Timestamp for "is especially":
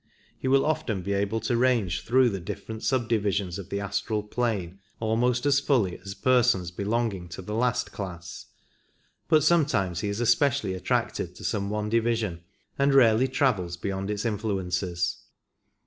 10.09-10.73